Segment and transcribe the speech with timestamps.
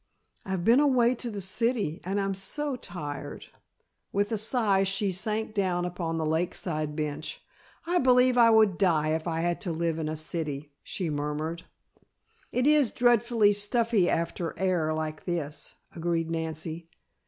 [0.43, 3.45] "I've been away, to the city, and I'm so tired!"
[4.11, 7.39] With a sigh she sank down upon the lake side bench.
[7.85, 11.65] "I believe I would die if I had to live in a city," she murmured.
[12.51, 16.89] "It is dreadfully stuffy after air like this," agreed Nancy.